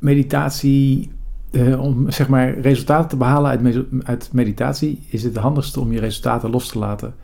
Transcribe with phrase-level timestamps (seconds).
[0.00, 1.10] meditatie,
[1.50, 6.00] eh, om zeg maar resultaten te behalen uit, uit meditatie, is het handigste om je
[6.00, 7.14] resultaten los te laten.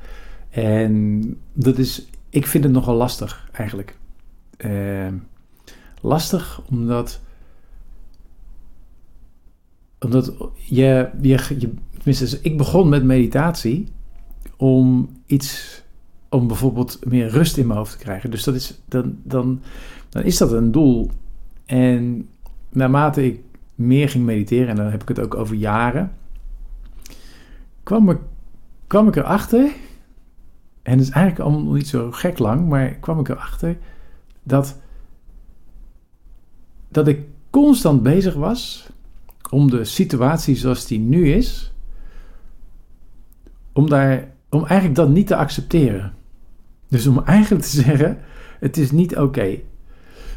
[0.51, 3.99] En dat is, ik vind het nogal lastig eigenlijk.
[4.57, 5.13] Eh,
[6.01, 7.21] lastig omdat,
[10.01, 13.89] omdat je, je, je, tenminste, ik begon met meditatie
[14.57, 15.83] om iets,
[16.29, 18.31] om bijvoorbeeld meer rust in mijn hoofd te krijgen.
[18.31, 19.61] Dus dat is, dan, dan,
[20.09, 21.11] dan is dat een doel.
[21.65, 22.29] En
[22.71, 23.41] naarmate ik
[23.75, 26.13] meer ging mediteren, en dan heb ik het ook over jaren,
[27.83, 28.19] kwam ik,
[28.87, 29.71] kwam ik erachter,
[30.83, 33.77] en het is eigenlijk allemaal niet zo gek lang, maar kwam ik erachter
[34.43, 34.79] dat,
[36.89, 38.91] dat ik constant bezig was
[39.51, 41.73] om de situatie zoals die nu is,
[43.73, 46.15] om, daar, om eigenlijk dat niet te accepteren.
[46.89, 48.19] Dus om eigenlijk te zeggen,
[48.61, 49.59] het is niet oké.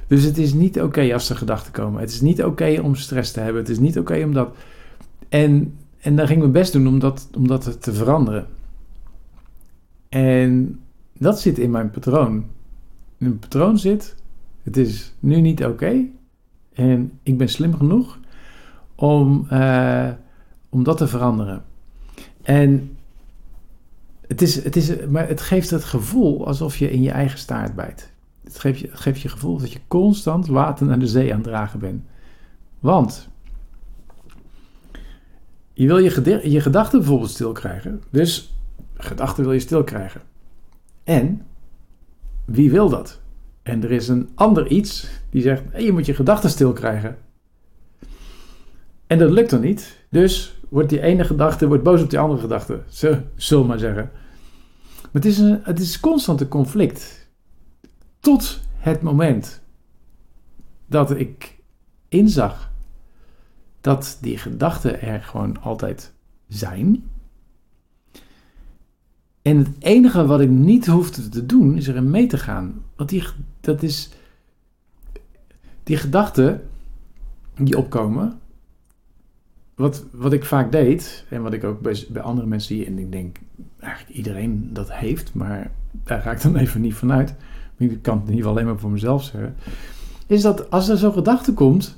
[0.10, 2.02] Dus het is niet oké als er gedachten komen.
[2.02, 3.62] Het is niet oké om stress te hebben.
[3.62, 4.56] Het is niet oké om dat...
[5.30, 8.48] En, en dan ging mijn best doen om dat, om dat te veranderen.
[10.10, 10.80] En
[11.18, 12.34] dat zit in mijn patroon.
[12.36, 12.46] In
[13.18, 14.16] mijn patroon zit,
[14.64, 16.06] het is nu niet oké.
[16.74, 18.20] en ik ben slim genoeg
[18.96, 20.10] om, eh,
[20.70, 21.64] om dat te veranderen.
[22.42, 22.98] En
[24.28, 27.76] het, is, het, is, maar het geeft het gevoel alsof je in je eigen staart
[27.76, 28.12] bijt.
[28.50, 31.48] Het geeft je het je gevoel dat je constant water naar de zee aan het
[31.48, 32.04] dragen bent.
[32.80, 33.30] Want
[35.74, 38.04] je wil je, je gedachten bijvoorbeeld stil krijgen.
[38.10, 38.54] Dus
[38.94, 40.22] gedachten wil je stil krijgen.
[41.04, 41.42] En
[42.46, 43.20] wie wil dat?
[43.64, 47.18] En er is een ander iets die zegt: je moet je gedachten stil krijgen.
[49.08, 49.98] En dat lukt dan niet.
[50.10, 52.82] Dus wordt die ene gedachte wordt boos op die andere gedachte.
[53.36, 54.12] Zullen maar zeggen.
[55.02, 57.19] Maar het is, een, het is constant een conflict.
[58.20, 59.62] Tot het moment
[60.86, 61.58] dat ik
[62.08, 62.72] inzag
[63.82, 66.14] dat die gedachten er gewoon altijd
[66.48, 67.04] zijn.
[69.42, 72.84] En het enige wat ik niet hoefde te doen is erin mee te gaan.
[72.96, 73.24] Want die,
[73.60, 74.10] dat is.
[75.84, 76.70] Die gedachten
[77.56, 78.40] die opkomen.
[79.76, 82.98] Wat, wat ik vaak deed, en wat ik ook bij, bij andere mensen zie, en
[82.98, 83.38] ik denk
[83.80, 85.72] eigenlijk iedereen dat heeft, maar
[86.04, 87.36] daar ga ik dan even niet vanuit.
[87.80, 89.56] Ik kan het in ieder geval alleen maar voor mezelf zeggen.
[90.28, 91.98] Is dat als er zo'n gedachte komt,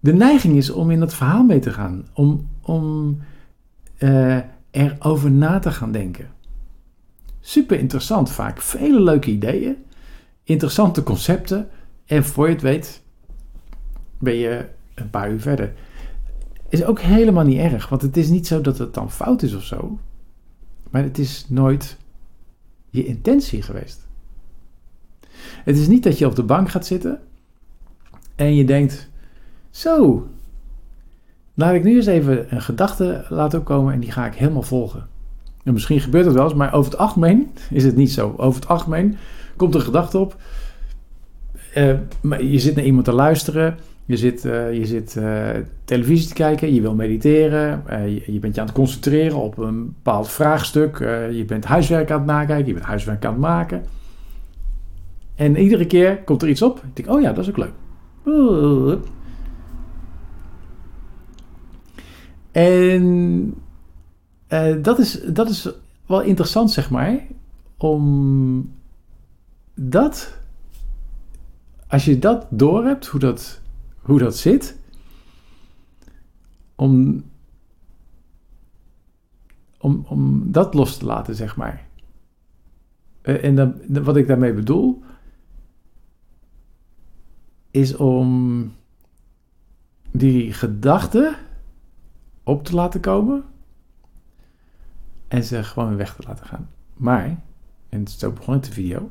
[0.00, 2.06] de neiging is om in dat verhaal mee te gaan.
[2.12, 3.18] Om, om
[3.98, 4.38] uh,
[4.70, 6.28] erover na te gaan denken.
[7.40, 8.60] Super interessant vaak.
[8.60, 9.76] Vele leuke ideeën.
[10.42, 11.68] Interessante concepten.
[12.04, 13.02] En voor je het weet
[14.18, 15.72] ben je een paar uur verder.
[16.68, 17.88] Is ook helemaal niet erg.
[17.88, 19.98] Want het is niet zo dat het dan fout is of zo.
[20.90, 21.96] Maar het is nooit
[22.90, 24.08] je intentie geweest.
[25.64, 27.20] Het is niet dat je op de bank gaat zitten
[28.36, 29.10] en je denkt:
[29.70, 30.26] Zo,
[31.54, 35.06] laat ik nu eens even een gedachte laten opkomen en die ga ik helemaal volgen.
[35.62, 38.34] En misschien gebeurt het wel eens, maar over het algemeen is het niet zo.
[38.36, 39.16] Over het algemeen
[39.56, 40.36] komt een gedachte op.
[42.20, 43.76] Maar je zit naar iemand te luisteren.
[44.04, 45.48] Je zit, uh, je zit uh,
[45.84, 49.84] televisie te kijken, je wil mediteren, je, je, bent je aan het concentreren op een
[49.84, 50.98] bepaald vraagstuk,
[51.32, 53.82] je bent huiswerk aan het nakijken, je bent huiswerk aan het maken.
[55.40, 56.84] En iedere keer komt er iets op.
[56.84, 57.72] Ik denk, oh ja, dat is ook leuk.
[62.50, 63.04] En
[64.48, 65.68] uh, dat, is, dat is
[66.06, 67.26] wel interessant, zeg maar.
[67.76, 68.74] Om
[69.74, 70.38] dat,
[71.88, 73.60] als je dat doorhebt, hoe dat,
[74.00, 74.78] hoe dat zit,
[76.74, 77.22] om,
[79.78, 81.86] om, om dat los te laten, zeg maar.
[83.22, 85.02] Uh, en dan, wat ik daarmee bedoel,
[87.70, 88.72] is om
[90.10, 91.36] die gedachten
[92.42, 93.44] op te laten komen
[95.28, 96.70] en ze gewoon weg te laten gaan.
[96.94, 97.42] Maar,
[97.88, 99.10] en zo begon ik de video,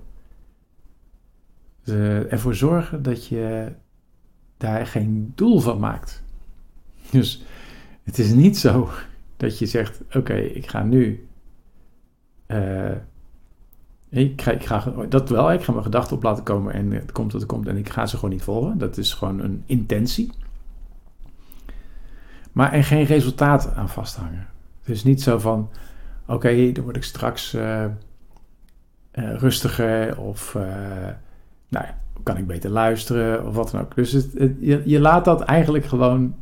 [2.29, 3.71] ervoor zorgen dat je
[4.57, 6.23] daar geen doel van maakt.
[7.11, 7.43] Dus
[8.03, 8.89] het is niet zo
[9.37, 11.27] dat je zegt: Oké, ik ga nu.
[12.47, 12.91] Uh,
[14.09, 17.41] ik ga, dat wel, ik ga mijn gedachten op laten komen en het komt wat
[17.41, 18.77] het komt en ik ga ze gewoon niet volgen.
[18.77, 20.31] Dat is gewoon een intentie.
[22.51, 24.47] Maar er geen resultaat aan vasthangen.
[24.83, 25.69] Dus niet zo van,
[26.25, 27.85] oké, dan word ik straks uh,
[29.13, 30.63] uh, rustiger of uh,
[31.67, 33.95] nou ja, kan ik beter luisteren of wat dan ook.
[33.95, 36.35] Dus het, het, je, je, laat dat eigenlijk gewoon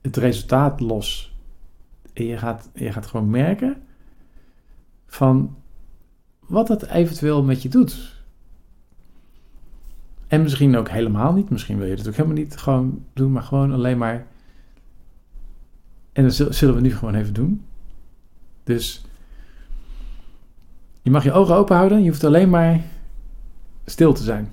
[0.00, 1.36] het resultaat los.
[2.12, 3.76] En je gaat, je gaat gewoon merken
[5.06, 5.56] van
[6.54, 8.22] wat dat eventueel met je doet.
[10.26, 11.50] En misschien ook helemaal niet.
[11.50, 14.26] Misschien wil je het ook helemaal niet gewoon doen, maar gewoon alleen maar.
[16.12, 17.64] En dat zullen we nu gewoon even doen.
[18.64, 19.04] Dus
[21.02, 22.02] je mag je ogen open houden.
[22.02, 22.80] Je hoeft alleen maar
[23.84, 24.52] stil te zijn.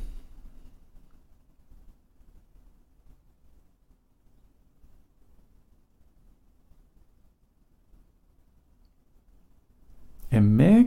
[10.31, 10.80] En merk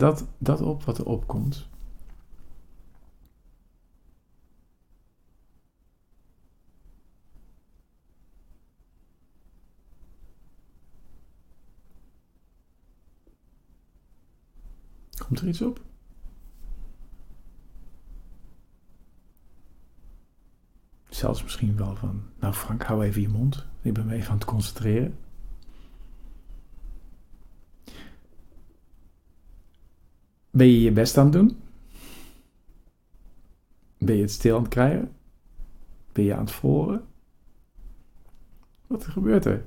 [0.00, 1.68] dat, dat op wat er opkomt.
[15.18, 15.80] Komt er iets op?
[21.08, 23.66] Zelfs misschien wel van, nou Frank, hou even je mond.
[23.82, 25.18] Ik ben me even aan het concentreren.
[30.50, 31.58] Ben je je best aan het doen?
[33.98, 35.12] Ben je het stil aan het krijgen?
[36.12, 37.04] Ben je aan het voren?
[38.86, 39.64] Wat gebeurt er?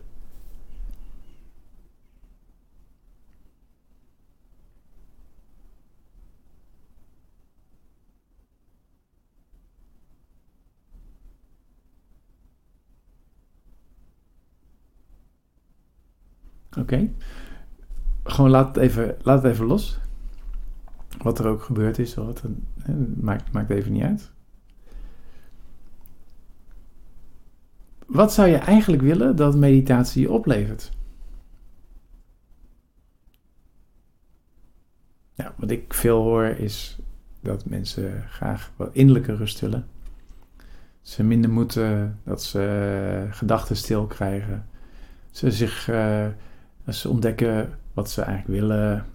[16.79, 17.11] Oké.
[18.23, 19.99] Gewoon laat het, even, laat het even los.
[21.17, 22.43] Wat er ook gebeurd is, wat,
[23.15, 24.31] maakt, maakt even niet uit.
[28.05, 30.91] Wat zou je eigenlijk willen dat meditatie je oplevert?
[35.33, 36.97] Ja, wat ik veel hoor is
[37.41, 39.87] dat mensen graag wat innerlijke rust willen.
[41.01, 44.65] Ze minder moeten, dat ze gedachten stil krijgen.
[45.31, 46.27] Ze zich, uh,
[46.89, 49.05] ze ontdekken wat ze eigenlijk willen.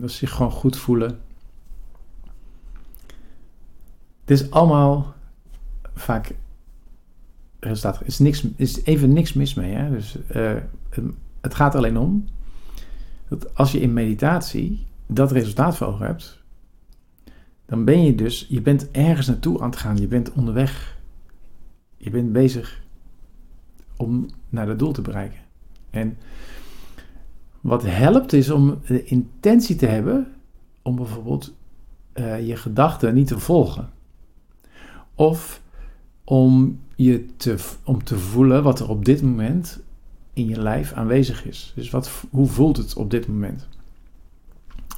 [0.00, 1.20] Dat ze zich gewoon goed voelen.
[4.20, 5.14] Het is allemaal
[5.94, 6.34] vaak
[7.60, 8.00] resultaat.
[8.00, 9.72] Er is, niks, is even niks mis mee.
[9.72, 9.90] Hè?
[9.90, 10.52] Dus, uh,
[11.40, 12.24] het gaat alleen om
[13.28, 16.42] dat als je in meditatie dat resultaat voor ogen hebt,
[17.66, 19.96] dan ben je dus, je bent ergens naartoe aan het gaan.
[19.96, 20.98] Je bent onderweg.
[21.96, 22.82] Je bent bezig
[23.96, 25.40] om naar dat doel te bereiken.
[25.90, 26.16] En
[27.60, 30.32] wat helpt is om de intentie te hebben
[30.82, 31.54] om bijvoorbeeld
[32.14, 33.90] uh, je gedachten niet te volgen.
[35.14, 35.60] Of
[36.24, 39.80] om je te, om te voelen wat er op dit moment
[40.32, 41.72] in je lijf aanwezig is.
[41.74, 43.68] Dus wat, hoe voelt het op dit moment?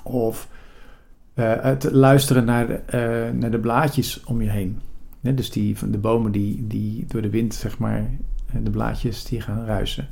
[0.03, 0.49] Of
[1.35, 4.81] uh, het luisteren naar de, uh, naar de blaadjes om je heen.
[5.21, 8.11] dus die, van de bomen die, die door de wind, zeg maar,
[8.63, 10.09] de blaadjes die gaan ruisen.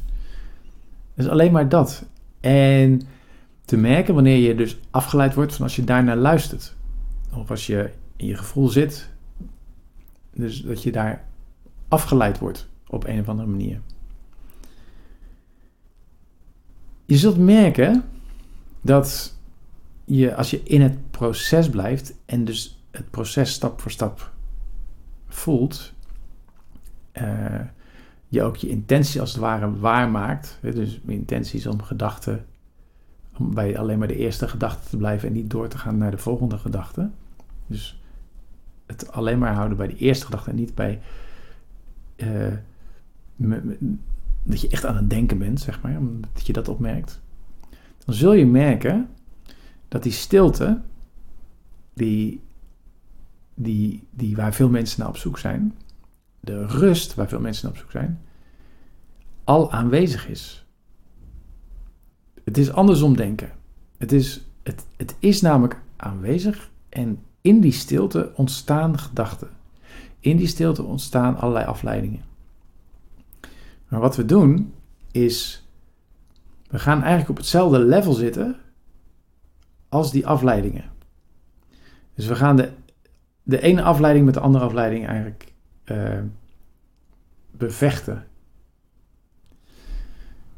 [1.14, 2.04] Dus alleen maar dat.
[2.40, 3.02] En
[3.64, 6.74] te merken wanneer je dus afgeleid wordt van als je daarnaar luistert.
[7.34, 9.10] Of als je in je gevoel zit
[10.34, 11.24] dus dat je daar
[11.88, 13.80] afgeleid wordt op een of andere manier.
[17.04, 18.04] Je zult merken
[18.80, 19.36] dat
[20.04, 24.32] je, als je in het proces blijft en dus het proces stap voor stap
[25.26, 25.92] voelt,
[27.12, 27.60] uh,
[28.28, 30.58] je ook je intentie als het ware waarmaakt.
[30.60, 32.46] Dus mijn intentie is om gedachten,
[33.38, 36.10] om bij alleen maar de eerste gedachte te blijven en niet door te gaan naar
[36.10, 37.10] de volgende gedachte.
[37.66, 38.01] Dus
[38.92, 41.00] het alleen maar houden bij de eerste gedachte en niet bij
[42.16, 42.52] uh,
[44.42, 45.98] dat je echt aan het denken bent, zeg maar,
[46.32, 47.20] dat je dat opmerkt,
[48.04, 49.08] dan zul je merken
[49.88, 50.80] dat die stilte,
[51.94, 52.40] die,
[53.54, 55.74] die, die waar veel mensen naar op zoek zijn,
[56.40, 58.20] de rust waar veel mensen naar op zoek zijn,
[59.44, 60.66] al aanwezig is.
[62.44, 63.50] Het is andersom denken.
[63.96, 69.48] Het is, het, het is namelijk aanwezig en in die stilte ontstaan gedachten.
[70.20, 72.22] In die stilte ontstaan allerlei afleidingen.
[73.88, 74.74] Maar wat we doen
[75.10, 75.66] is,
[76.68, 78.56] we gaan eigenlijk op hetzelfde level zitten
[79.88, 80.90] als die afleidingen.
[82.14, 82.70] Dus we gaan de,
[83.42, 85.52] de ene afleiding met de andere afleiding eigenlijk
[85.84, 86.18] uh,
[87.50, 88.26] bevechten.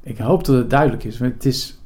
[0.01, 1.79] Ik hoop dat het duidelijk is, want het is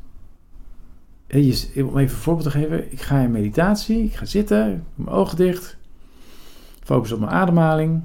[1.29, 2.93] om even een voorbeeld te geven.
[2.93, 4.05] Ik ga in meditatie.
[4.05, 4.87] Ik ga zitten.
[4.95, 5.77] Mijn ogen dicht.
[6.83, 8.03] Focus op mijn ademhaling.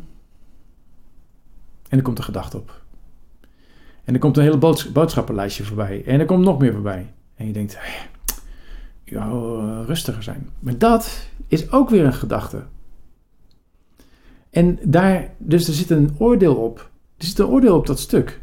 [1.90, 2.82] En er komt een gedachte op.
[4.04, 6.04] En er komt een hele boodschappenlijstje voorbij.
[6.06, 7.14] En er komt nog meer voorbij.
[7.36, 7.78] En je denkt,
[9.04, 10.50] je wou uh, rustiger zijn.
[10.60, 12.64] Maar dat is ook weer een gedachte.
[14.50, 16.90] En daar, dus er zit een oordeel op.
[17.18, 18.42] Er zit een oordeel op dat stuk.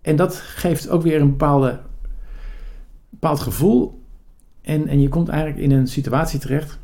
[0.00, 1.80] En dat geeft ook weer een bepaalde
[3.20, 4.02] bepaald gevoel.
[4.62, 6.78] En, en je komt eigenlijk in een situatie terecht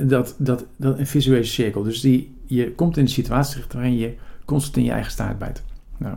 [0.00, 1.82] dat, dat, dat een visuele cirkel.
[1.82, 4.14] Dus die, je komt in een situatie terecht waarin je
[4.44, 5.64] constant in je eigen staart bijt.
[5.96, 6.16] Nou.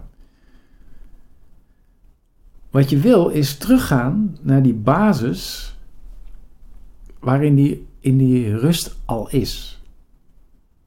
[2.69, 5.73] Wat je wil is teruggaan naar die basis
[7.19, 9.81] waarin die, in die rust al is.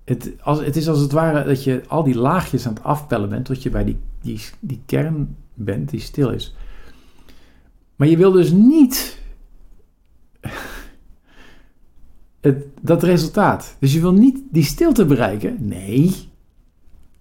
[0.05, 3.29] Het, als, het is als het ware dat je al die laagjes aan het afpellen
[3.29, 6.55] bent tot je bij die, die, die kern bent die stil is.
[7.97, 9.21] Maar je wil dus niet
[12.41, 13.77] het, dat resultaat.
[13.79, 15.69] Dus je wil niet die stilte bereiken.
[15.69, 16.15] Nee,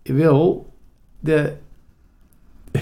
[0.02, 0.74] je wil
[1.20, 1.58] de.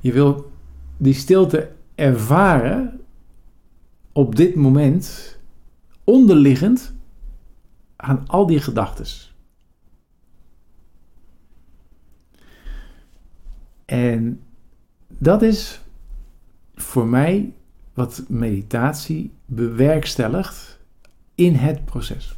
[0.00, 0.50] je wil
[0.96, 3.00] die stilte ervaren
[4.12, 5.38] op dit moment,
[6.04, 6.94] onderliggend
[7.96, 9.06] aan al die gedachten.
[13.84, 14.40] En
[15.08, 15.80] dat is
[16.80, 17.52] voor mij
[17.94, 20.78] wat meditatie bewerkstelligt
[21.34, 22.34] in het proces.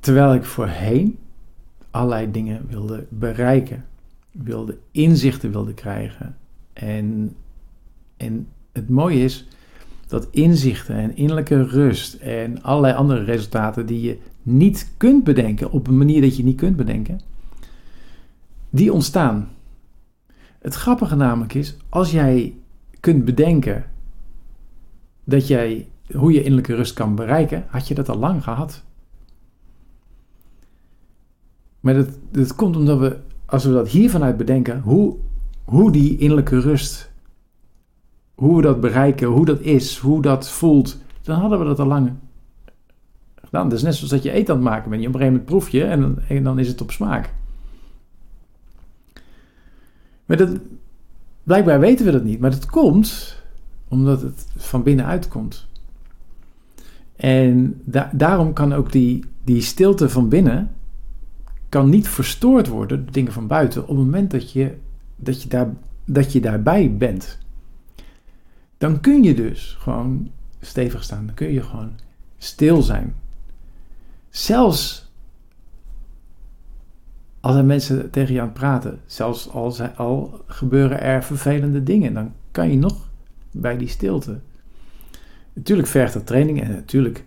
[0.00, 1.18] Terwijl ik voorheen
[1.90, 3.84] allerlei dingen wilde bereiken,
[4.30, 6.36] wilde inzichten wilde krijgen.
[6.72, 7.36] En,
[8.16, 9.46] en het mooie is
[10.06, 15.86] dat inzichten en innerlijke rust en allerlei andere resultaten die je niet kunt bedenken op
[15.86, 17.20] een manier dat je niet kunt bedenken,
[18.70, 19.48] die ontstaan.
[20.62, 22.54] Het grappige namelijk is, als jij
[23.00, 23.84] kunt bedenken
[25.24, 28.82] dat jij hoe je innerlijke rust kan bereiken, had je dat al lang gehad.
[31.80, 35.16] Maar dat, dat komt omdat we, als we dat hier vanuit bedenken, hoe,
[35.64, 37.10] hoe die innerlijke rust,
[38.34, 41.86] hoe we dat bereiken, hoe dat is, hoe dat voelt, dan hadden we dat al
[41.86, 42.12] lang
[43.34, 43.68] gedaan.
[43.68, 45.02] Dat is net zoals dat je eten aan het maken bent.
[45.02, 47.34] Je op een gegeven moment proef je en, en dan is het op smaak.
[50.32, 50.48] Maar
[51.42, 53.36] blijkbaar weten we dat niet, maar dat komt
[53.88, 55.66] omdat het van binnenuit komt.
[57.16, 60.70] En daarom kan ook die, die stilte van binnen
[61.68, 64.74] kan niet verstoord worden door dingen van buiten op het moment dat je,
[65.16, 65.74] dat je, daar,
[66.04, 67.38] dat je daarbij bent.
[68.78, 71.26] Dan kun je dus gewoon stevig staan.
[71.26, 71.90] Dan kun je gewoon
[72.38, 73.14] stil zijn.
[74.30, 75.01] Zelfs
[77.42, 82.14] als er mensen tegen je aan het praten, zelfs al, al gebeuren er vervelende dingen,
[82.14, 83.10] dan kan je nog
[83.50, 84.40] bij die stilte
[85.52, 87.24] Natuurlijk vergt dat training en natuurlijk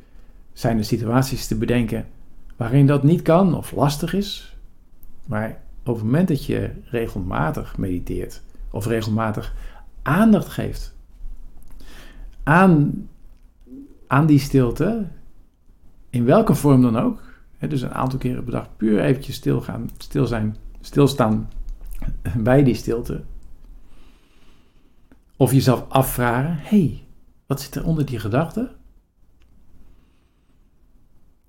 [0.54, 2.06] zijn er situaties te bedenken
[2.56, 4.58] waarin dat niet kan of lastig is.
[5.26, 8.42] Maar op het moment dat je regelmatig mediteert
[8.72, 9.56] of regelmatig
[10.02, 10.96] aandacht geeft
[12.44, 13.08] aan,
[14.08, 15.08] aan die stilte,
[16.10, 17.25] in welke vorm dan ook,
[17.70, 21.50] dus een aantal keren per dag puur eventjes stil, gaan, stil zijn, stilstaan
[22.38, 23.24] bij die stilte,
[25.38, 27.04] of jezelf afvragen: hey,
[27.46, 28.72] wat zit er onder die gedachte?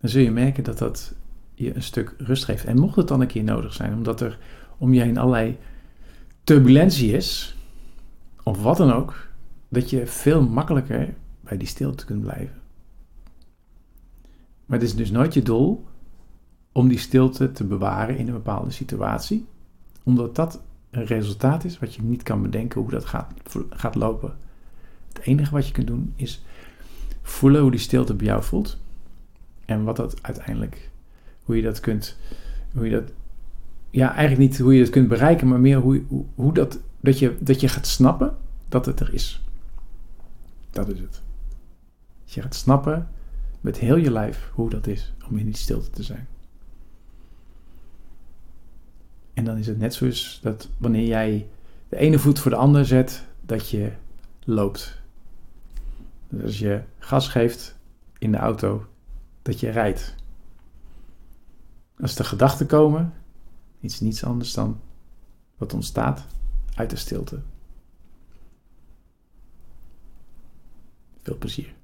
[0.00, 1.14] Dan zul je merken dat dat
[1.54, 2.64] je een stuk rust geeft.
[2.64, 4.38] En mocht het dan een keer nodig zijn, omdat er
[4.78, 5.58] om je heen allerlei
[6.44, 7.56] turbulentie is,
[8.42, 9.28] of wat dan ook,
[9.68, 12.60] dat je veel makkelijker bij die stilte kunt blijven.
[14.66, 15.86] Maar het is dus nooit je doel
[16.76, 19.46] om die stilte te bewaren in een bepaalde situatie,
[20.02, 23.32] omdat dat een resultaat is wat je niet kan bedenken hoe dat gaat,
[23.70, 24.36] gaat lopen.
[25.12, 26.44] Het enige wat je kunt doen is
[27.22, 28.78] voelen hoe die stilte bij jou voelt.
[29.64, 30.90] En wat dat uiteindelijk,
[31.44, 32.16] hoe je dat kunt,
[32.72, 33.12] hoe je dat,
[33.90, 36.02] ja, eigenlijk niet hoe je dat kunt bereiken, maar meer hoe,
[36.34, 38.36] hoe, dat, dat je, dat je gaat snappen
[38.68, 39.44] dat het er is.
[40.70, 41.22] Dat is het.
[42.24, 43.08] Je gaat snappen
[43.60, 46.26] met heel je lijf hoe dat is om in die stilte te zijn.
[49.35, 51.48] En dan is het net zoals dat wanneer jij
[51.88, 53.92] de ene voet voor de andere zet, dat je
[54.44, 55.00] loopt.
[56.28, 57.76] Dus als je gas geeft
[58.18, 58.86] in de auto,
[59.42, 60.14] dat je rijdt.
[62.00, 63.14] Als er gedachten komen,
[63.80, 64.80] iets niets anders dan
[65.56, 66.26] wat ontstaat
[66.74, 67.40] uit de stilte.
[71.22, 71.74] Veel plezier.